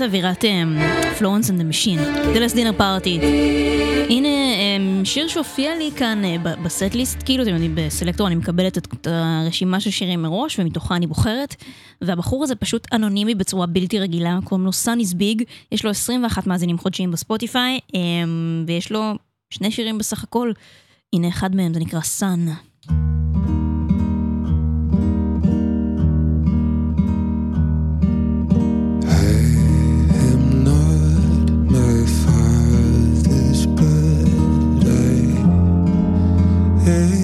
קצת 0.01 0.09
אווירת 0.09 0.45
Florence 1.19 1.51
and 1.51 1.56
the 1.56 1.61
Machine, 1.61 1.99
The 2.35 2.43
Last 2.43 2.55
Dinner 2.55 2.73
Party. 2.73 3.21
הנה 4.09 4.29
אמ, 4.29 5.05
שיר 5.05 5.29
שהופיע 5.29 5.77
לי 5.77 5.91
כאן 5.97 6.25
אה, 6.25 6.37
ב- 6.43 6.63
ב 6.65 6.71
set 6.71 6.91
list, 6.91 7.23
כאילו 7.25 7.43
אתם 7.43 7.53
יודעים, 7.53 7.75
בסלקטור 7.75 8.27
אני 8.27 8.35
מקבלת 8.35 8.79
את 8.79 9.07
הרשימה 9.07 9.81
של 9.81 9.91
שירים 9.91 10.23
מראש 10.23 10.59
ומתוכה 10.59 10.97
אני 10.97 11.07
בוחרת, 11.07 11.57
והבחור 12.03 12.45
הזה 12.45 12.57
פשוט 12.57 12.87
אנונימי 12.93 13.35
בצורה 13.35 13.67
בלתי 13.67 13.99
רגילה, 13.99 14.39
קוראים 14.45 14.67
לו 14.67 14.73
Sun 14.73 14.97
is 14.97 15.13
big, 15.13 15.43
יש 15.73 15.85
לו 15.85 15.91
21 15.91 16.47
מאזינים 16.47 16.79
חודשיים 16.79 17.11
בספוטיפיי, 17.11 17.79
אמ, 17.95 18.65
ויש 18.67 18.93
לו 18.93 19.13
שני 19.51 19.71
שירים 19.71 19.99
בסך 19.99 20.25
הכל, 20.25 20.53
הנה 21.13 21.29
אחד 21.29 21.57
מהם, 21.57 21.75
זה 21.75 21.81
נקרא 21.81 22.01
Sun. 22.01 22.47
day. 36.91 37.20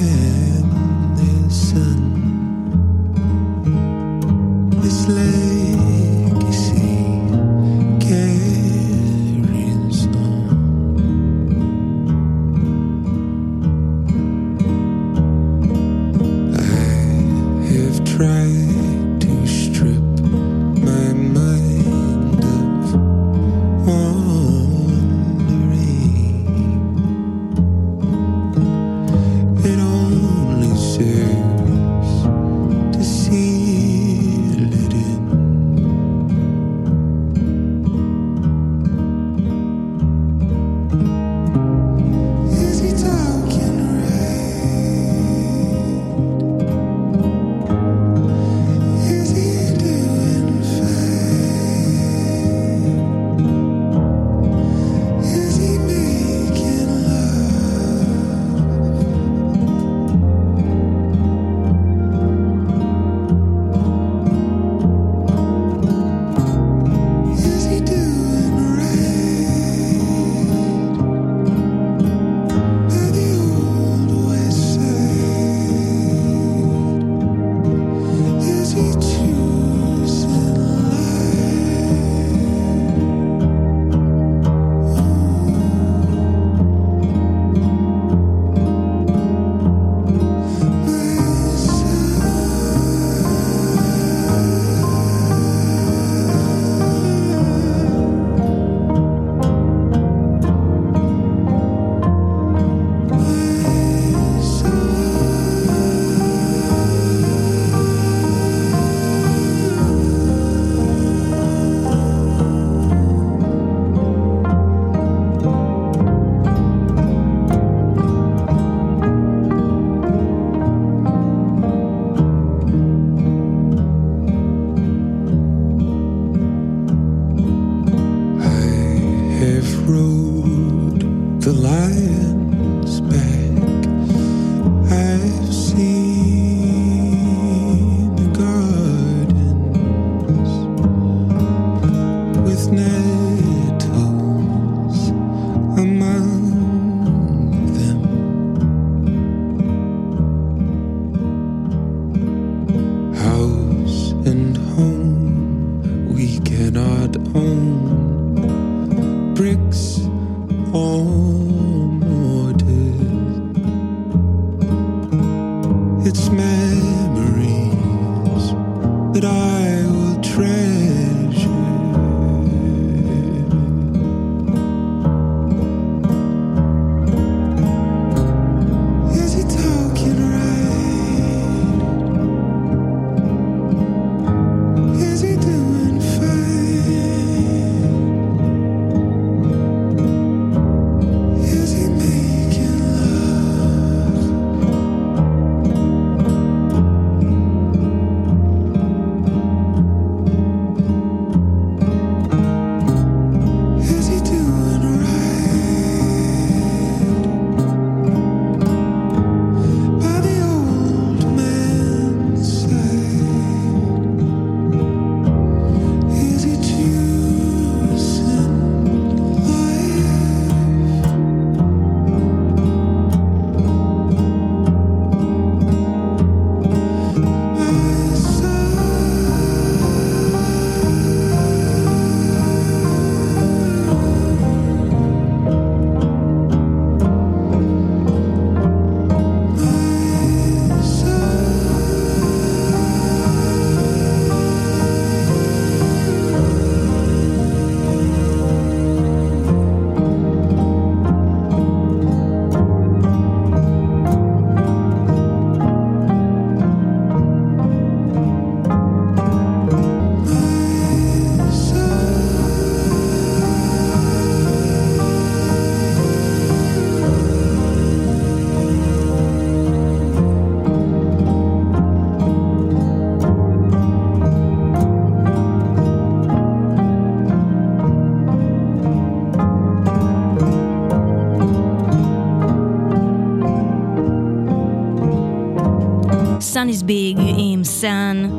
Sun 286.66 286.68
is 286.68 286.82
big 286.82 287.20
עם 287.38 287.64
Sun. 287.64 288.30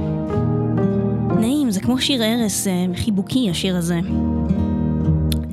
נעים, 1.40 1.72
זה 1.72 1.82
כמו 1.82 2.02
שיר 2.02 2.24
ערש, 2.24 2.68
אה, 2.68 2.86
חיבוקי 2.96 3.50
השיר 3.50 3.78
הזה. 3.78 4.00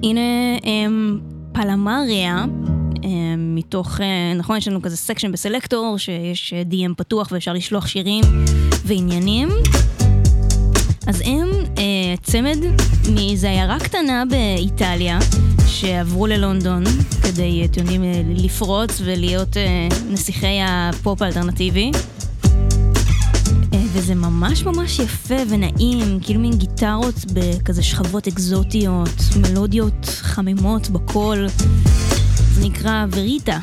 הנה 0.02 0.20
הם, 0.64 1.20
פלמריה, 1.52 2.44
אה, 3.04 3.08
מתוך, 3.38 4.00
אה, 4.00 4.34
נכון, 4.36 4.56
יש 4.56 4.68
לנו 4.68 4.82
כזה 4.82 4.96
section 4.96 5.32
בסלקטור, 5.32 5.98
שיש 5.98 6.52
אה, 6.52 6.62
DM 6.70 6.94
פתוח 6.96 7.28
ואפשר 7.32 7.52
לשלוח 7.52 7.86
שירים 7.86 8.24
ועניינים. 8.84 9.48
אז 11.06 11.22
הם 11.24 11.48
צמד 12.22 12.58
מאיזו 13.14 13.46
עיירה 13.46 13.78
קטנה 13.80 14.22
באיטליה, 14.30 15.18
שעברו 15.66 16.26
ללונדון 16.26 16.84
כדי, 17.22 17.64
אתם 17.64 17.80
יודעים, 17.80 18.02
לפרוץ 18.36 19.00
ולהיות 19.04 19.56
נסיכי 20.10 20.58
הפופ 20.62 21.22
האלטרנטיבי. 21.22 21.90
אה, 23.74 23.80
וזה 23.92 24.14
ממש 24.14 24.62
ממש 24.62 24.98
יפה 24.98 25.34
ונעים, 25.48 26.18
כאילו 26.22 26.40
מין 26.40 26.56
גיטרות 26.56 27.14
בכזה 27.32 27.82
שכבות 27.82 28.28
אקזוטיות, 28.28 29.08
מלודיות 29.36 30.06
חמימות 30.06 30.88
בקול. 30.88 31.46
זה 32.54 32.64
נקרא 32.64 33.06
וריטה, 33.10 33.58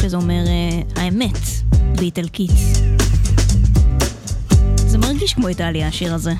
שזה 0.00 0.16
אומר 0.16 0.44
אה, 0.46 1.02
האמת 1.02 1.38
באיטלקית. 1.96 2.50
זה 4.86 4.98
מרגיש 4.98 5.34
כמו 5.34 5.48
איטליה 5.48 5.88
השיר 5.88 6.14
הזה. 6.14 6.32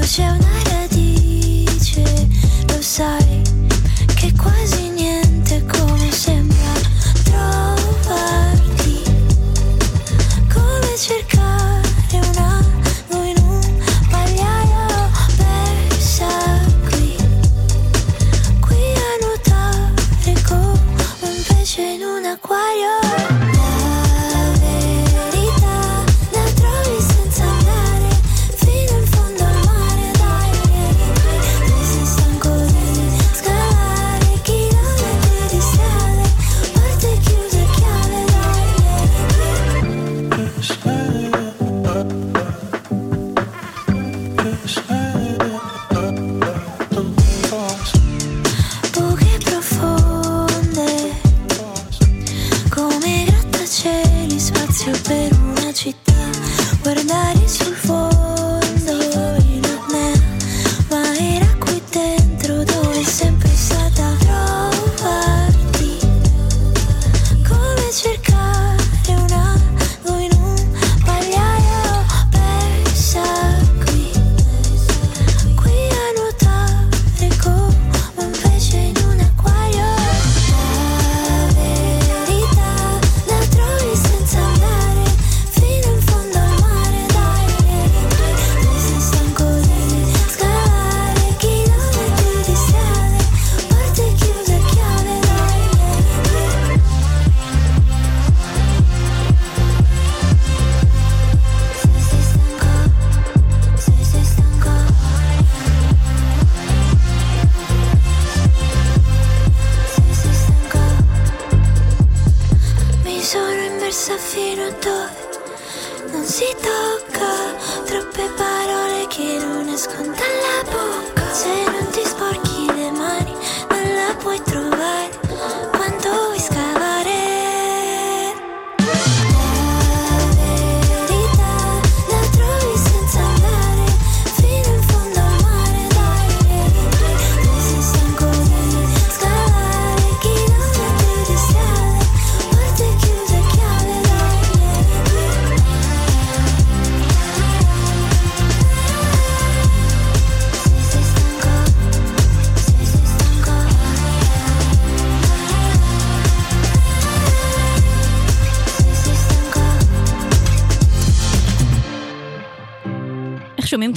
La 0.00 0.04
c'è 0.14 0.26
una 0.38 0.54
radice, 0.70 2.02
lo 2.68 2.80
sai, 2.82 3.37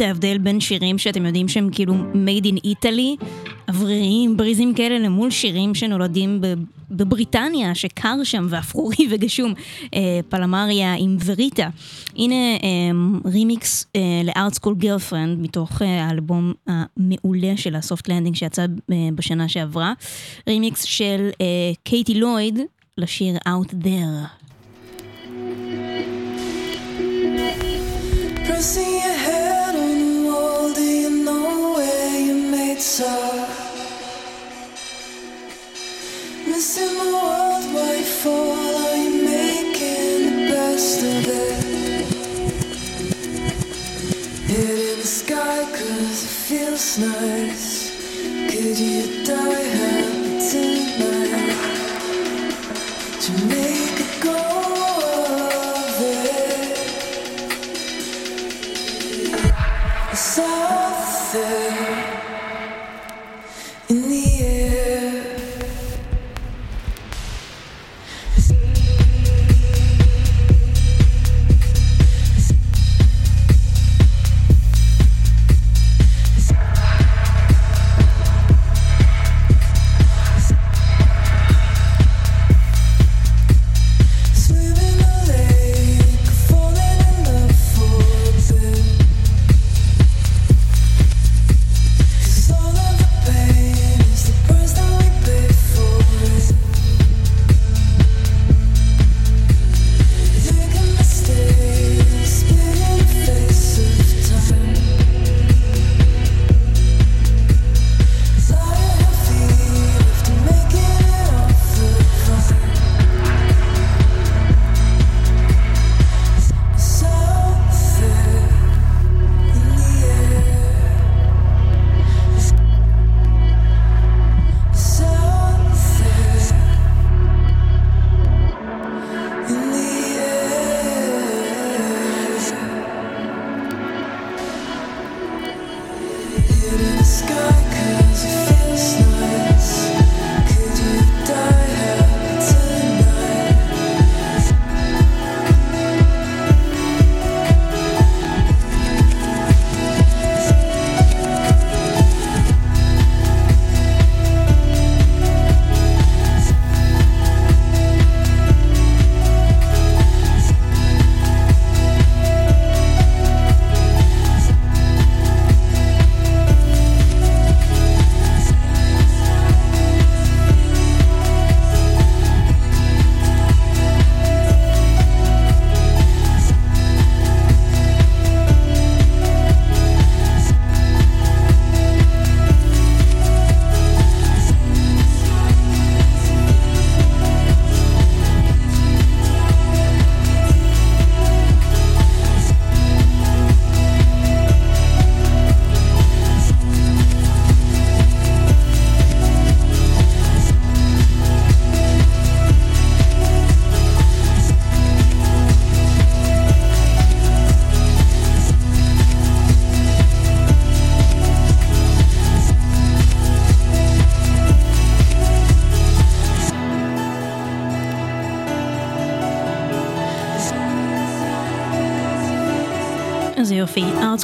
את 0.02 0.06
ההבדל 0.06 0.38
בין 0.38 0.60
שירים 0.60 0.98
שאתם 0.98 1.26
יודעים 1.26 1.48
שהם 1.48 1.70
כאילו 1.72 1.94
made 2.14 2.46
in 2.46 2.68
Italy, 2.68 3.26
אווריריים, 3.70 4.38
בריזים 4.38 4.74
כאלה, 4.74 5.00
למול 5.00 5.32
שירים 5.32 5.76
שנולדים 5.76 6.42
בבריטניה, 6.92 7.76
שקר 7.76 8.24
שם 8.24 8.48
ואפרורי 8.50 9.08
וגשום, 9.12 9.54
אה, 9.94 10.20
פלמריה 10.30 10.94
עם 10.94 11.18
וריטה. 11.26 11.70
הנה 12.16 12.36
אה, 12.36 13.30
רימיקס 13.32 13.86
אה, 13.96 14.02
ל 14.24 14.31
Art 14.31 14.54
School 14.54 14.76
Girlfriend, 14.76 15.40
מתוך 15.40 15.82
אה, 15.82 16.06
האלבום 16.06 16.54
המעולה 16.68 17.58
של 17.58 17.76
ה 17.76 17.82
Soft 17.82 18.08
Landing 18.08 18.36
שיצא 18.36 18.66
אה, 18.92 19.10
בשנה 19.16 19.50
שעברה. 19.50 19.94
רימיקס 20.50 20.84
של 20.84 21.30
אה, 21.42 21.46
קייטי 21.84 22.14
לויד 22.14 22.60
לשיר 22.98 23.38
Out 23.48 23.74
There. 23.84 24.42
Pressing 28.48 28.94
your 29.04 29.21
pizza. 32.82 33.48
Missing 36.48 36.98
the 36.98 37.10
world 37.14 37.66
by 37.76 38.02
fall, 38.22 38.76
I'm 38.94 39.24
making 39.24 40.18
the 40.26 40.36
best 40.50 41.00
of 41.04 41.28
it. 41.28 42.06
Hit 44.48 44.80
in 44.90 44.98
the 45.00 45.08
sky 45.22 45.60
'cause 45.72 46.20
it 46.28 46.36
feels 46.48 46.98
nice. 46.98 47.70
Could 48.50 48.78
you 48.90 49.04
die 49.30 49.66
happy 49.78 50.34
tonight? 50.52 51.54
To 53.24 53.32
make 53.54 53.98
it 54.06 54.14
go 54.28 54.38
away? 56.02 56.32
it. 61.34 61.81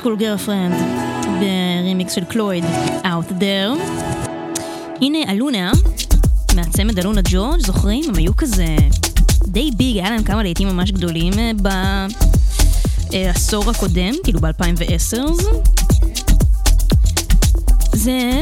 School 0.08 0.20
Girlfriend, 0.20 0.74
ברימיקס 1.40 2.14
של 2.14 2.24
קלויד, 2.24 2.64
Out 3.04 3.32
There. 3.40 3.82
הנה 5.02 5.18
אלונה, 5.32 5.72
מהצמד 6.56 7.00
אלונה 7.00 7.22
ג'ורג', 7.24 7.66
זוכרים? 7.66 8.04
הם 8.10 8.16
היו 8.16 8.36
כזה 8.38 8.76
די 9.48 9.72
big, 9.78 9.98
היה 9.98 10.10
להם 10.10 10.24
כמה 10.24 10.44
להיטים 10.44 10.68
ממש 10.68 10.92
גדולים 10.92 11.34
אה, 11.40 11.52
בעשור 13.12 13.70
הקודם, 13.70 14.14
כאילו 14.24 14.40
ב-2010. 14.40 15.18
זה 17.94 18.42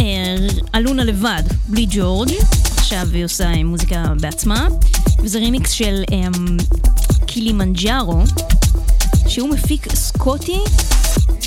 אה, 0.00 0.36
אלונה 0.74 1.04
לבד, 1.04 1.42
בלי 1.68 1.86
ג'ורג', 1.90 2.30
עכשיו 2.76 3.06
היא 3.12 3.24
עושה 3.24 3.44
אה, 3.44 3.64
מוזיקה 3.64 4.04
בעצמה, 4.20 4.68
וזה 5.18 5.38
רימיקס 5.38 5.70
של 5.70 6.02
קילימנג'ארו, 7.26 8.22
שהוא 9.28 9.48
מפיק 9.48 9.94
סקוטי 9.94 10.58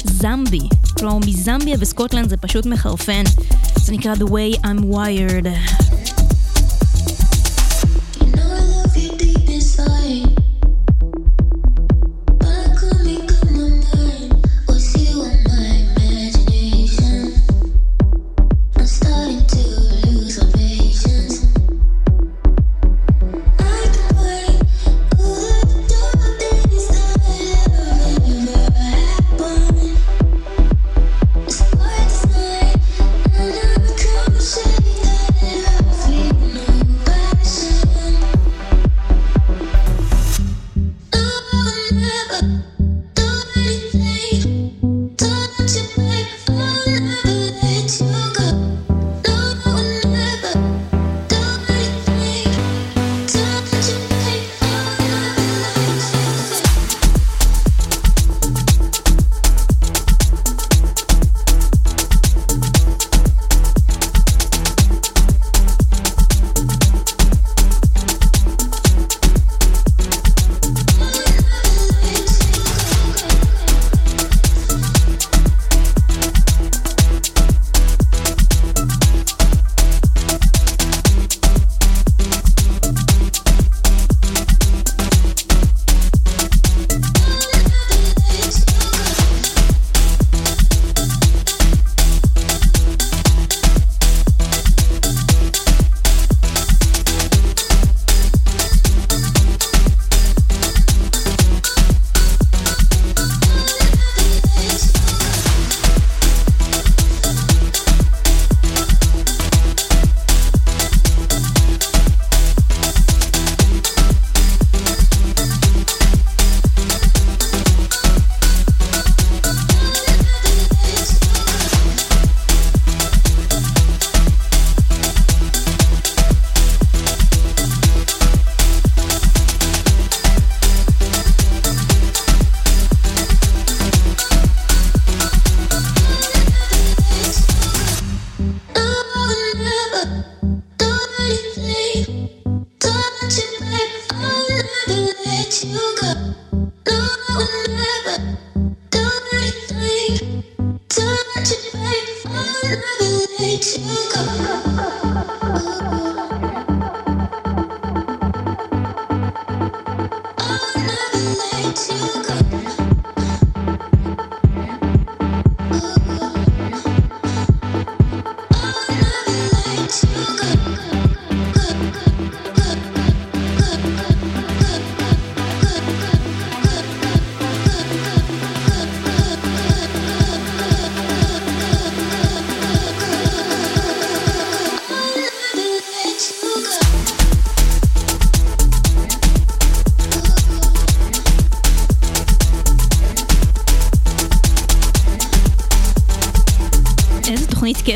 זמבי. 0.04 0.68
כלומר, 1.00 1.18
מזמביה 1.18 1.76
וסקוטלנד 1.80 2.30
זה 2.30 2.38
פשוט 2.38 2.66
מחרפן. 2.66 3.24
זה 3.78 3.92
נקרא 3.94 4.14
The 4.14 4.28
Way 4.28 4.60
I'm 4.66 4.94
Wired. 4.94 5.48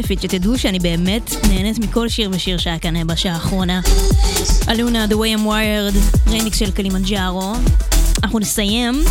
כיפית, 0.08 0.22
שתדעו 0.22 0.58
שאני 0.58 0.80
באמת 0.80 1.32
נהנית 1.50 1.80
מכל 1.80 2.10
שיר 2.10 2.30
ושיר 2.34 2.58
שהיה 2.58 2.80
כאן 2.80 3.08
בשעה 3.08 3.34
האחרונה. 3.34 3.82
אלונה, 4.70 5.06
The 5.10 5.14
Way 5.14 5.40
I'm 5.40 5.46
Wired, 5.46 6.30
רימיקס 6.30 6.60
של 6.60 6.72
קלימנג'ארו. 6.72 7.54
אנחנו 8.24 8.40
נסיים 8.40 9.04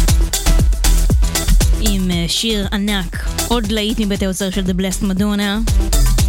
עם 1.81 2.11
אה, 2.11 2.25
שיר 2.29 2.67
ענק, 2.73 3.29
עוד 3.49 3.73
להיט 3.73 4.01
מבית 4.01 4.23
היוצר 4.23 4.51
של 4.51 4.65
The 4.65 4.81
Blessed 4.81 5.03
Madonna, 5.03 5.73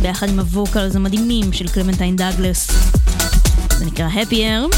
ביחד 0.02 0.30
עם 0.30 0.40
ה 0.40 0.48
vocals 0.48 0.96
המדהימים 0.96 1.54
של 1.54 1.68
קלמנטיין 1.68 2.16
דאגלס. 2.16 2.72
זה 3.78 3.86
נקרא 3.86 4.08
Happier. 4.10 4.76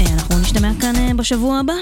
אה, 0.00 0.06
אנחנו 0.14 0.38
נשתמע 0.38 0.70
כאן 0.80 0.96
אה, 0.96 1.10
בשבוע 1.16 1.58
הבא. 1.58 1.74